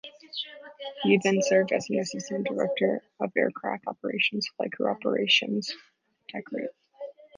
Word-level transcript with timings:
He 1.03 1.19
then 1.23 1.43
served 1.43 1.71
as 1.71 1.85
the 1.85 1.99
Assistant 1.99 2.47
Director 2.47 3.03
for 3.19 3.29
Aircraft 3.37 3.83
Operations, 3.85 4.47
Flight 4.57 4.71
Crew 4.71 4.89
Operations 4.89 5.71
Directorate. 6.27 6.75